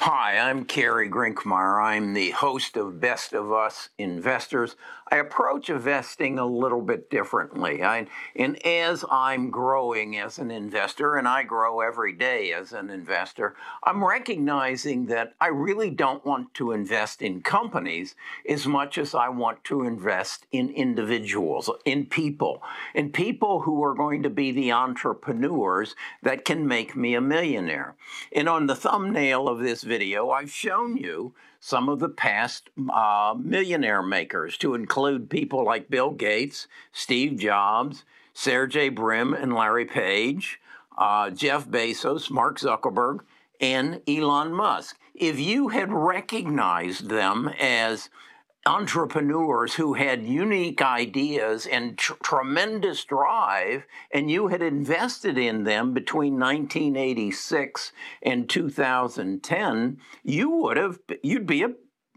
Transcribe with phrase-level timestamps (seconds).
[0.00, 1.82] Hi, I'm Kerry Grinkmeyer.
[1.84, 4.76] I'm the host of Best of Us Investors.
[5.10, 7.82] I approach investing a little bit differently.
[7.82, 12.90] I, and as I'm growing as an investor, and I grow every day as an
[12.90, 18.14] investor, I'm recognizing that I really don't want to invest in companies
[18.46, 22.62] as much as I want to invest in individuals, in people,
[22.94, 27.96] in people who are going to be the entrepreneurs that can make me a millionaire.
[28.32, 33.34] And on the thumbnail of this video, I've shown you some of the past uh,
[33.38, 40.60] millionaire makers, to include people like Bill Gates, Steve Jobs, Sergey Brin, and Larry Page,
[40.96, 43.20] uh, Jeff Bezos, Mark Zuckerberg,
[43.60, 44.98] and Elon Musk.
[45.14, 48.08] If you had recognized them as
[48.68, 55.94] entrepreneurs who had unique ideas and tr- tremendous drive, and you had invested in them
[55.94, 57.92] between 1986
[58.22, 61.72] and 2010, you would have, you'd be a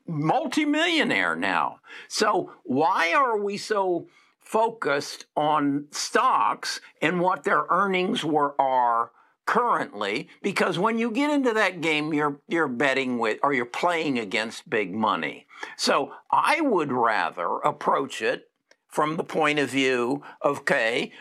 [0.05, 1.79] multimillionaire now.
[2.09, 4.07] So, why are we so
[4.41, 9.11] focused on stocks and what their earnings were are?
[9.45, 14.19] Currently because when you get into that game you're you're betting with or you're playing
[14.19, 15.45] against big money.
[15.77, 18.49] So I would rather approach it
[18.87, 21.11] from the point of view of okay,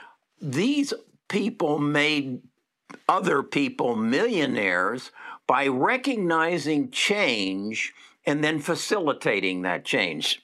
[0.41, 0.93] these
[1.29, 2.41] people made
[3.09, 5.11] other people millionaires
[5.47, 7.93] by recognizing change
[8.27, 10.43] and then facilitating that change.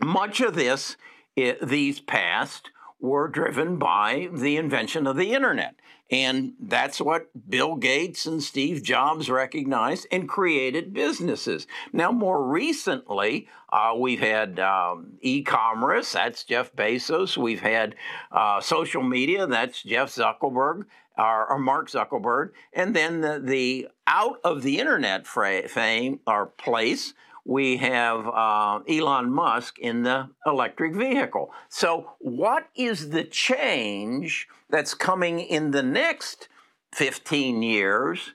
[0.00, 0.96] Much of this,
[1.36, 5.74] eh, these past, were driven by the invention of the internet.
[6.10, 11.68] And that's what Bill Gates and Steve Jobs recognized and created businesses.
[11.92, 17.36] Now, more recently, uh, we've had um, e commerce, that's Jeff Bezos.
[17.36, 17.94] We've had
[18.32, 20.84] uh, social media, that's Jeff Zuckerberg.
[21.18, 27.12] Or, Mark Zuckerberg, and then the, the out of the internet fame or place,
[27.44, 31.52] we have uh, Elon Musk in the electric vehicle.
[31.68, 36.48] So, what is the change that's coming in the next
[36.92, 38.34] 15 years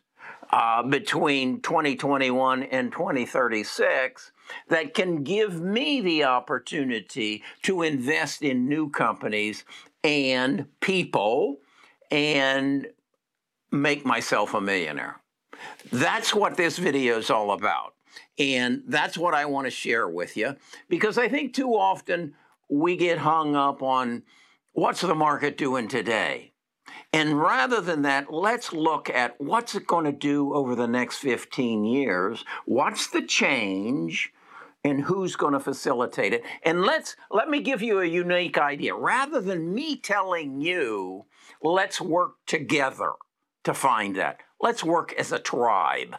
[0.52, 4.32] uh, between 2021 and 2036
[4.70, 9.66] that can give me the opportunity to invest in new companies
[10.04, 11.58] and people
[12.12, 12.88] and
[13.72, 15.20] make myself a millionaire?
[15.92, 17.95] That's what this video is all about.
[18.38, 20.56] And that's what I want to share with you
[20.90, 22.34] because I think too often
[22.70, 24.24] we get hung up on
[24.74, 26.52] what's the market doing today?
[27.14, 31.18] And rather than that, let's look at what's it going to do over the next
[31.18, 32.44] 15 years?
[32.66, 34.34] What's the change?
[34.84, 36.44] And who's going to facilitate it?
[36.64, 38.94] And let's let me give you a unique idea.
[38.94, 41.26] Rather than me telling you,
[41.64, 43.14] let's work together
[43.64, 44.42] to find that.
[44.62, 46.16] Let's work as a tribe.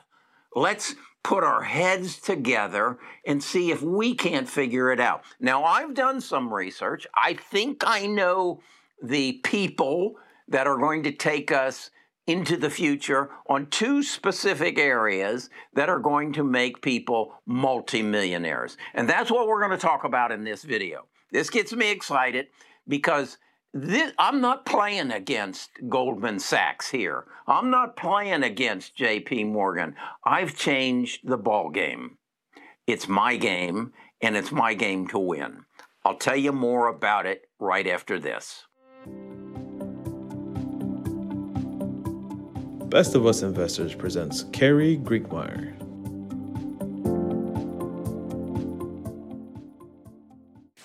[0.54, 0.97] Let's
[1.27, 5.25] put our heads together and see if we can't figure it out.
[5.41, 7.05] Now, I've done some research.
[7.17, 8.61] I think I know
[9.03, 10.15] the people
[10.47, 11.91] that are going to take us
[12.29, 18.77] into the future on two specific areas that are going to make people multimillionaires.
[18.95, 21.07] And that's what we're going to talk about in this video.
[21.33, 22.47] This gets me excited
[22.87, 23.39] because
[23.81, 27.25] this, I'm not playing against Goldman Sachs here.
[27.47, 29.95] I'm not playing against JP Morgan.
[30.25, 32.17] I've changed the ball game.
[32.87, 35.65] It's my game and it's my game to win.
[36.05, 38.65] I'll tell you more about it right after this.
[42.89, 45.75] Best of Us Investors presents Kerry Grinkmeyer.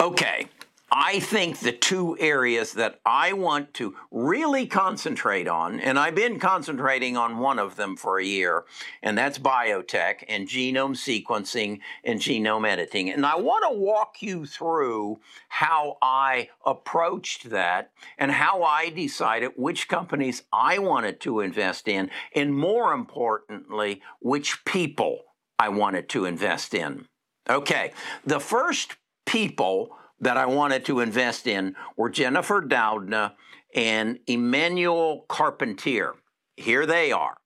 [0.01, 0.47] Okay,
[0.93, 6.37] I think the two areas that I want to really concentrate on, and I've been
[6.37, 8.65] concentrating on one of them for a year,
[9.01, 13.09] and that's biotech and genome sequencing and genome editing.
[13.09, 19.51] And I want to walk you through how I approached that and how I decided
[19.55, 25.21] which companies I wanted to invest in, and more importantly, which people
[25.57, 27.07] I wanted to invest in.
[27.49, 27.93] Okay,
[28.25, 33.33] the first people that I wanted to invest in were Jennifer Doudna
[33.75, 36.13] and Emmanuelle Charpentier.
[36.55, 37.37] Here they are.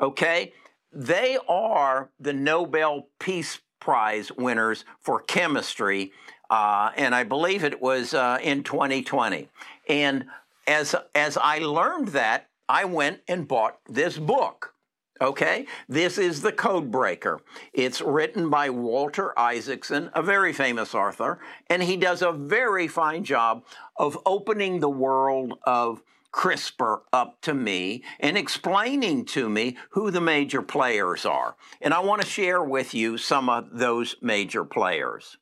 [0.00, 0.52] Okay?
[0.92, 6.12] They are the Nobel Peace Prize winners for chemistry,
[6.50, 9.48] uh, and I believe it was uh, in 2020.
[9.88, 10.24] And
[10.66, 14.74] as, as I learned that, I went and bought this book.
[15.20, 17.40] Okay, this is The Code Breaker.
[17.72, 23.24] It's written by Walter Isaacson, a very famous author, and he does a very fine
[23.24, 23.64] job
[23.96, 30.20] of opening the world of CRISPR up to me and explaining to me who the
[30.20, 31.56] major players are.
[31.80, 35.36] And I want to share with you some of those major players.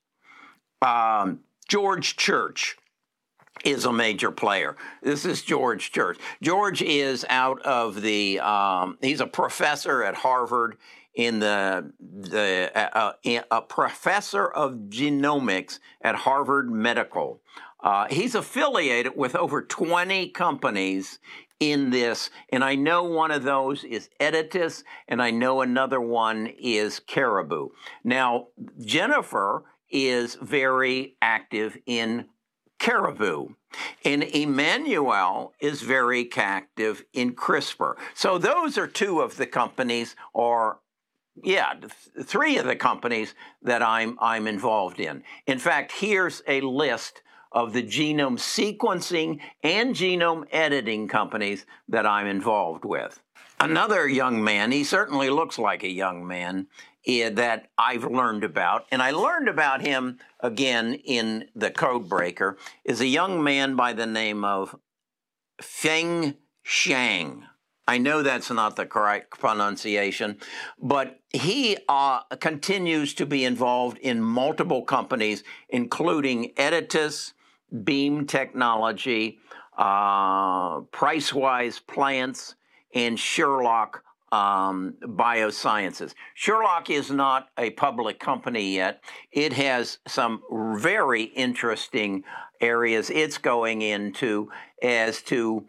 [0.81, 2.77] Um, George Church
[3.63, 4.75] is a major player.
[5.01, 6.17] This is George Church.
[6.41, 10.77] George is out of the, um, he's a professor at Harvard
[11.17, 17.41] in the, the uh, uh, a professor of genomics at Harvard Medical.
[17.79, 21.19] Uh, he's affiliated with over 20 companies
[21.59, 26.47] in this, and I know one of those is Editas, and I know another one
[26.59, 27.69] is Caribou.
[28.03, 28.49] Now,
[28.79, 32.25] Jennifer is very active in
[32.79, 33.49] Caribou.
[34.05, 37.95] And Emmanuelle is very active in CRISPR.
[38.13, 40.79] So those are two of the companies, or
[41.43, 45.23] yeah, th- three of the companies that I'm I'm involved in.
[45.45, 47.21] In fact, here's a list
[47.51, 53.21] of the genome sequencing and genome editing companies that I'm involved with.
[53.59, 56.67] Another young man, he certainly looks like a young man,
[57.07, 63.07] that I've learned about, and I learned about him again in the Codebreaker, is a
[63.07, 64.75] young man by the name of
[65.61, 67.45] Feng Shang.
[67.87, 70.37] I know that's not the correct pronunciation,
[70.81, 77.31] but he uh, continues to be involved in multiple companies, including Editas,
[77.85, 79.39] Beam Technology,
[79.77, 82.55] uh, Pairwise Plants,
[82.93, 86.13] and Sherlock um, Biosciences.
[86.33, 89.01] Sherlock is not a public company yet.
[89.31, 92.23] It has some very interesting
[92.59, 94.49] areas it's going into
[94.81, 95.65] as to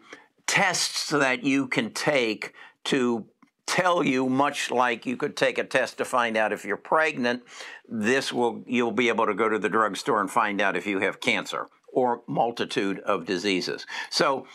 [0.47, 2.53] tests that you can take
[2.83, 3.25] to
[3.67, 7.43] tell you much like you could take a test to find out if you're pregnant
[7.87, 10.99] this will you'll be able to go to the drugstore and find out if you
[10.99, 13.85] have cancer or multitude of diseases.
[14.09, 14.45] So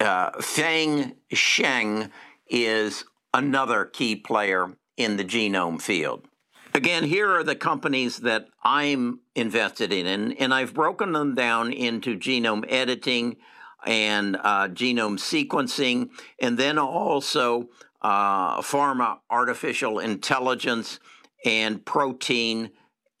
[0.00, 2.10] uh, Feng Sheng
[2.50, 6.26] is another key player in the genome field.
[6.74, 12.16] Again, here are the companies that I'm invested in, and I've broken them down into
[12.16, 13.36] genome editing
[13.84, 17.70] and uh, genome sequencing, and then also
[18.02, 21.00] uh, pharma artificial intelligence
[21.44, 22.70] and protein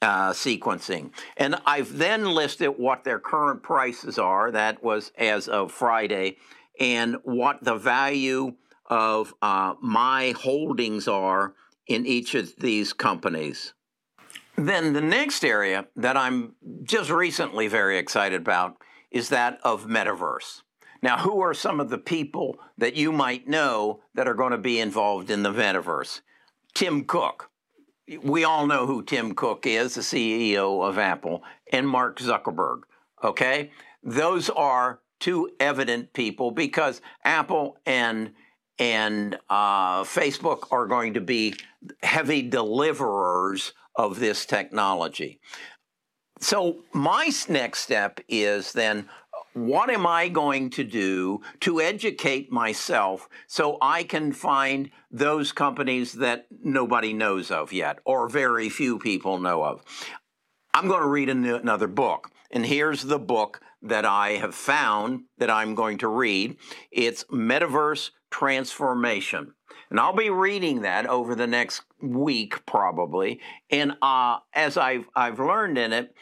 [0.02, 1.10] uh, sequencing.
[1.36, 4.50] And I've then listed what their current prices are.
[4.50, 6.36] That was as of Friday,
[6.78, 8.54] and what the value
[8.90, 11.54] of uh, my holdings are
[11.86, 13.72] in each of these companies.
[14.56, 18.76] Then the next area that I'm just recently very excited about
[19.10, 20.62] is that of metaverse.
[21.02, 24.58] Now, who are some of the people that you might know that are going to
[24.58, 26.20] be involved in the metaverse?
[26.74, 27.50] Tim Cook,
[28.22, 31.42] we all know who Tim Cook is, the CEO of Apple,
[31.72, 32.82] and Mark Zuckerberg.
[33.24, 33.70] Okay?
[34.02, 38.32] Those are two evident people because Apple and
[38.78, 41.54] and uh, Facebook are going to be
[42.02, 45.40] heavy deliverers of this technology.
[46.40, 49.08] So my next step is then
[49.52, 56.12] what am I going to do to educate myself so I can find those companies
[56.14, 59.82] that nobody knows of yet or very few people know of?
[60.72, 62.30] I'm going to read another book.
[62.52, 66.56] And here's the book that I have found that I'm going to read.
[66.90, 69.54] It's Metaverse Transformation.
[69.90, 73.40] And I'll be reading that over the next week, probably.
[73.70, 76.14] And uh, as I've, I've learned in it,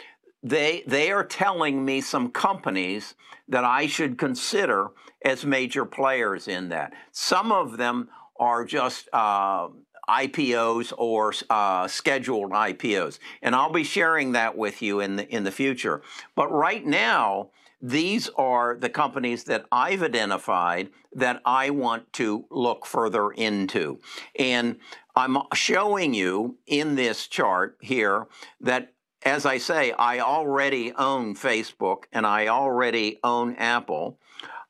[0.43, 3.15] they they are telling me some companies
[3.49, 4.91] that I should consider
[5.25, 6.93] as major players in that.
[7.11, 9.69] Some of them are just uh,
[10.09, 15.45] IPOs or uh, scheduled IPOs, and I'll be sharing that with you in the in
[15.45, 16.03] the future.
[16.35, 22.87] But right now, these are the companies that I've identified that I want to look
[22.87, 24.01] further into,
[24.39, 24.79] and
[25.15, 28.27] I'm showing you in this chart here
[28.61, 28.93] that
[29.25, 34.19] as I say, I already own Facebook and I already own Apple.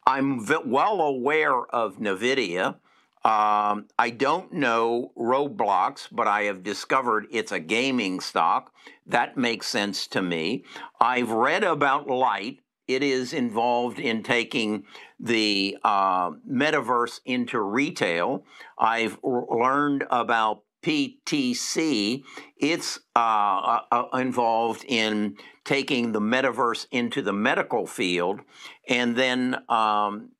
[0.06, 2.76] I'm well aware of NVIDIA.
[3.24, 8.72] Um, I don't know Roblox, but I have discovered it's a gaming stock.
[9.06, 10.64] That makes sense to me.
[10.98, 12.60] I've read about Lyte.
[12.88, 14.84] It is involved in taking
[15.20, 18.44] the uh, metaverse into retail.
[18.78, 22.22] I've learned about PTC,
[22.56, 28.40] it's uh, uh, uh, involved in taking the metaverse into the medical field,
[28.88, 30.30] and then um,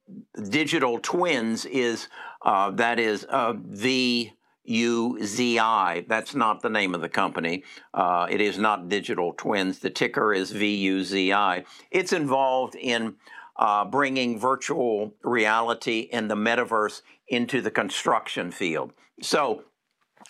[0.49, 2.09] digital twins is
[2.43, 3.53] uh, that is uh,
[4.69, 6.05] U Z I.
[6.09, 7.65] That's not the name of the company.
[7.95, 9.79] Uh, it is not Digital Twins.
[9.79, 11.65] The ticker is V U Z I.
[11.91, 13.17] It's involved in
[13.57, 18.93] uh, bringing virtual reality and the metaverse into the construction field.
[19.21, 19.65] So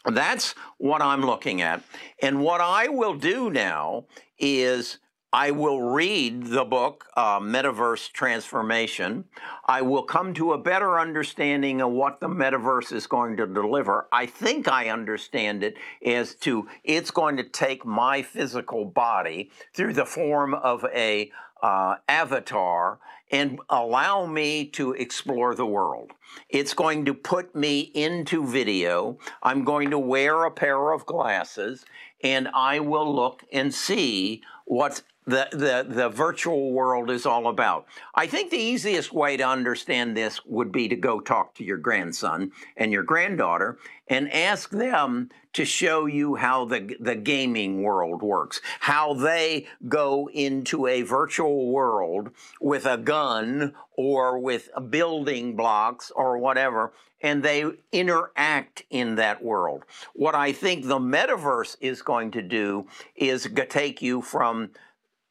[0.05, 1.83] that's what I'm looking at.
[2.23, 4.07] And what I will do now
[4.39, 4.99] is
[5.33, 9.25] I will read the book, uh, Metaverse Transformation.
[9.67, 14.09] I will come to a better understanding of what the metaverse is going to deliver.
[14.11, 19.93] I think I understand it as to it's going to take my physical body through
[19.93, 21.31] the form of a
[21.63, 22.99] uh, avatar
[23.31, 26.13] and allow me to explore the world.
[26.49, 29.19] It's going to put me into video.
[29.43, 31.85] I'm going to wear a pair of glasses
[32.23, 37.87] and I will look and see what's the, the, the virtual world is all about.
[38.15, 41.77] I think the easiest way to understand this would be to go talk to your
[41.77, 48.23] grandson and your granddaughter and ask them to show you how the, the gaming world
[48.23, 56.11] works, how they go into a virtual world with a gun or with building blocks
[56.15, 59.83] or whatever, and they interact in that world.
[60.15, 64.71] What I think the metaverse is going to do is take you from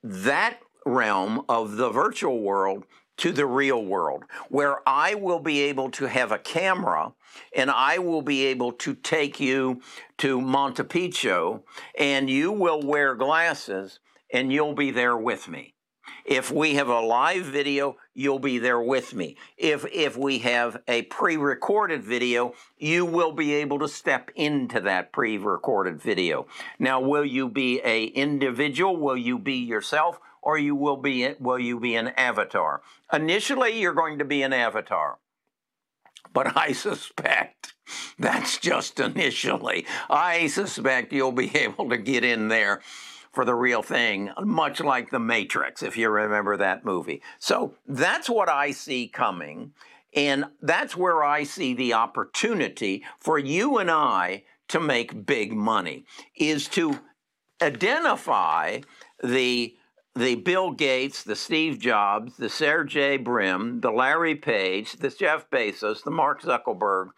[0.03, 2.85] that realm of the virtual world
[3.17, 7.13] to the real world, where I will be able to have a camera
[7.55, 9.81] and I will be able to take you
[10.19, 11.63] to Montepicchu
[11.97, 13.99] and you will wear glasses
[14.31, 15.73] and you'll be there with me.
[16.25, 19.37] If we have a live video, you'll be there with me.
[19.57, 25.11] If if we have a pre-recorded video, you will be able to step into that
[25.11, 26.47] pre-recorded video.
[26.79, 28.97] Now, will you be a individual?
[28.97, 30.19] Will you be yourself?
[30.41, 32.81] Or you will be will you be an avatar?
[33.11, 35.19] Initially, you're going to be an avatar.
[36.33, 37.73] But I suspect
[38.19, 39.85] that's just initially.
[40.09, 42.81] I suspect you'll be able to get in there
[43.37, 47.21] for the real thing, much like The Matrix, if you remember that movie.
[47.37, 49.73] So that's what I see coming.
[50.15, 56.03] And that's where I see the opportunity for you and I to make big money
[56.35, 56.99] is to
[57.61, 58.79] identify
[59.23, 59.75] the
[60.15, 66.03] the Bill Gates, the Steve Jobs, the Sergey Brin, the Larry Page, the Jeff Bezos,
[66.03, 67.09] the Mark Zuckerberg,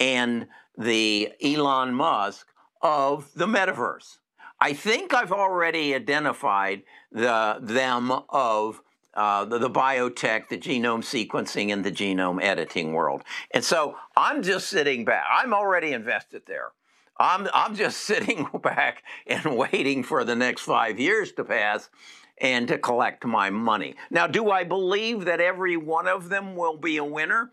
[0.00, 2.48] and the Elon Musk
[2.82, 4.16] of the metaverse.
[4.60, 8.82] I think I've already identified the them of
[9.14, 13.22] uh, the, the, biotech, the genome sequencing, and the genome editing world.
[13.50, 15.24] And so I'm just sitting back.
[15.32, 16.72] I'm already invested there.
[17.18, 21.90] I'm, I'm just sitting back and waiting for the next five years to pass
[22.38, 23.94] and to collect my money.
[24.10, 27.50] Now, do I believe that every one of them will be a winner?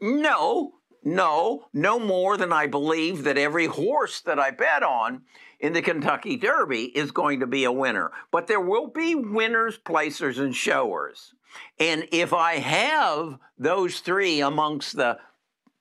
[0.00, 5.22] No, no, no more than I believe that every horse that I bet on
[5.60, 8.10] in the Kentucky Derby is going to be a winner.
[8.30, 11.34] But there will be winners, placers, and showers.
[11.78, 15.18] And if I have those three amongst the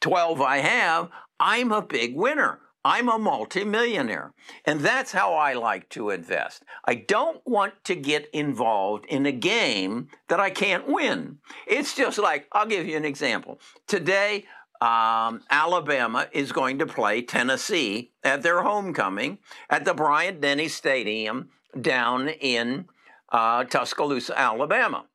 [0.01, 2.59] 12 I have, I'm a big winner.
[2.85, 4.33] I'm a multimillionaire.
[4.65, 6.63] And that's how I like to invest.
[6.83, 11.37] I don't want to get involved in a game that I can't win.
[11.65, 13.61] It's just like, I'll give you an example.
[13.87, 14.45] Today,
[14.83, 19.37] um, Alabama is going to play Tennessee at their homecoming
[19.69, 21.49] at the Bryant Denny Stadium
[21.79, 22.89] down in
[23.31, 25.05] uh, Tuscaloosa, Alabama.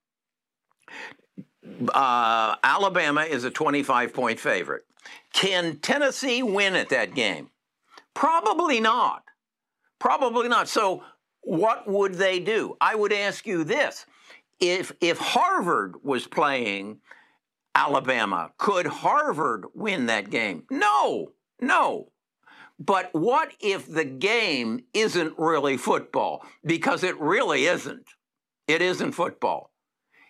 [1.93, 4.85] Uh, Alabama is a 25 point favorite.
[5.35, 7.51] Can Tennessee win at that game?
[8.15, 9.23] Probably not.
[9.99, 10.69] Probably not.
[10.69, 11.05] So,
[11.43, 12.79] what would they do?
[12.81, 14.07] I would ask you this
[14.61, 17.01] if, if Harvard was playing
[17.75, 18.53] Alabama.
[18.59, 20.65] Could Harvard win that game?
[20.71, 22.13] No, no.
[22.79, 26.45] But what if the game isn't really football?
[26.65, 28.07] Because it really isn't.
[28.67, 29.73] It isn't football.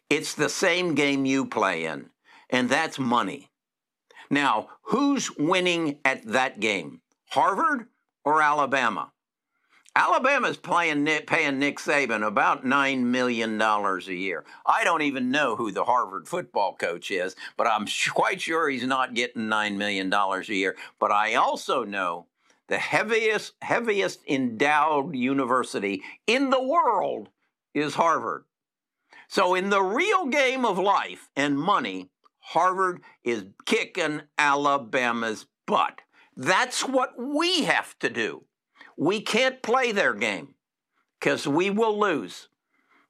[0.09, 2.11] It's the same game you play in,
[2.49, 3.51] and that's money.
[4.31, 7.03] Now, who's winning at that game?
[7.31, 7.89] Harvard
[8.25, 9.13] or Alabama?
[9.99, 14.45] Alabama's playing Nick, paying Nick Saban about $9 million a year.
[14.65, 18.87] I don't even know who the Harvard football coach is, but I'm quite sure he's
[18.87, 20.77] not getting $9 million a year.
[21.01, 22.27] But I also know
[22.69, 27.31] the heaviest, heaviest endowed university in the world
[27.75, 28.45] is Harvard.
[29.27, 36.03] So, in the real game of life and money, Harvard is kicking Alabama's butt.
[36.37, 38.45] That's what we have to do.
[38.99, 40.55] We can't play their game
[41.19, 42.49] because we will lose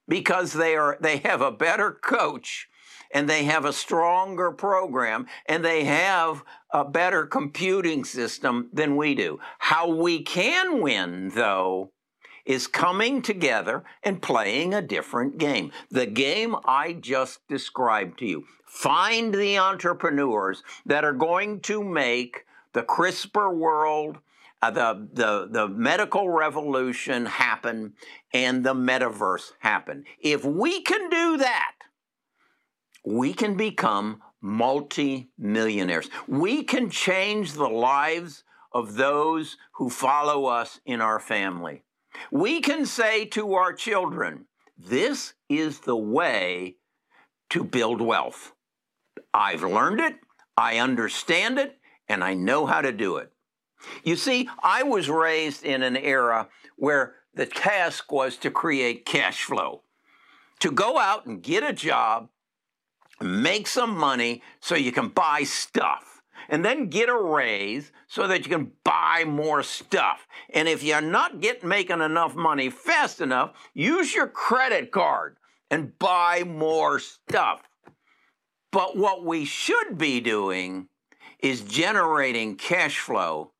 [0.07, 2.67] because they are they have a better coach
[3.11, 9.15] and they have a stronger program and they have a better computing system than we
[9.15, 9.39] do.
[9.57, 11.91] How we can win though
[12.45, 15.71] is coming together and playing a different game.
[15.89, 18.45] The game I just described to you.
[18.65, 24.19] Find the entrepreneurs that are going to make the CRISPR world,
[24.61, 27.93] uh, the, the, the medical revolution happen,
[28.33, 30.03] and the metaverse happen.
[30.21, 31.75] If we can do that,
[33.05, 36.09] we can become multi-millionaires.
[36.27, 41.83] We can change the lives of those who follow us in our family.
[42.31, 44.45] We can say to our children,
[44.77, 46.77] this is the way
[47.49, 48.53] to build wealth.
[49.33, 50.15] I've learned it,
[50.55, 53.31] I understand it, and I know how to do it.
[54.03, 59.43] You see, I was raised in an era where the task was to create cash
[59.43, 59.83] flow,
[60.59, 62.29] to go out and get a job,
[63.21, 68.45] make some money so you can buy stuff, and then get a raise so that
[68.45, 70.27] you can buy more stuff.
[70.53, 75.37] And if you're not getting making enough money fast enough, use your credit card
[75.69, 77.61] and buy more stuff.
[78.71, 80.89] But what we should be doing
[81.39, 83.53] is generating cash flow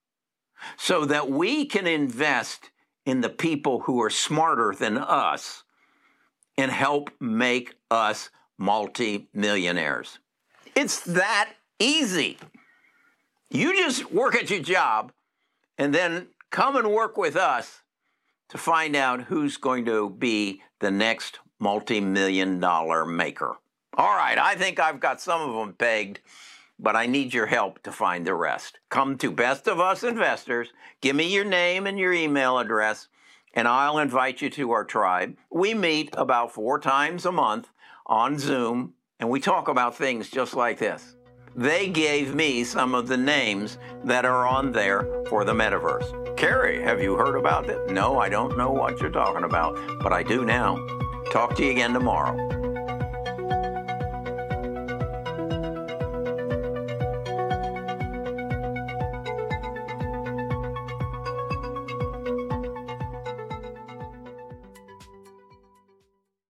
[0.78, 2.70] so that we can invest
[3.06, 5.64] in the people who are smarter than us
[6.58, 10.20] and help make us multi-millionaires.
[10.76, 12.38] It's that easy.
[13.50, 15.12] You just work at your job
[15.78, 17.82] and then come and work with us
[18.50, 23.56] to find out who's going to be the next multimillion dollar maker.
[23.98, 26.20] All right, I think I've got some of them pegged,
[26.80, 28.80] but I need your help to find the rest.
[28.90, 30.70] Come to Best of Us Investors,
[31.02, 33.10] give me your name and your email address,
[33.54, 35.36] and I'll invite you to our tribe.
[35.52, 37.70] We meet about four times a month
[38.06, 41.16] on Zoom, and we talk about things just like this.
[41.56, 46.38] They gave me some of the names that are on there for the metaverse.
[46.38, 47.90] Carrie, have you heard about it?
[47.90, 50.78] No, I don't know what you're talking about, but I do now.
[51.32, 52.59] Talk to you again tomorrow.